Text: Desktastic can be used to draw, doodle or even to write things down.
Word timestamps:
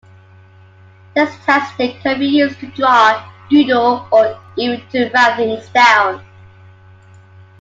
Desktastic 1.15 2.01
can 2.01 2.17
be 2.17 2.25
used 2.25 2.59
to 2.59 2.65
draw, 2.71 3.23
doodle 3.51 4.07
or 4.11 4.41
even 4.57 4.81
to 4.89 5.11
write 5.11 5.37
things 5.37 5.69
down. 5.69 6.25